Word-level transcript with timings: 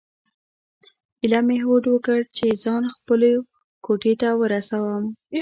ایله 1.21 1.39
مې 1.47 1.57
هوډ 1.65 1.83
وکړ 1.89 2.19
چې 2.37 2.47
ځان 2.63 2.83
خپلو 2.95 3.31
کوټې 3.85 4.13
ته 4.21 4.29
ورسوم. 4.41 5.03